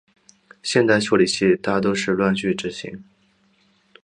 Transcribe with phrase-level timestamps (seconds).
[0.63, 3.03] 现代处理器大都是乱序执行。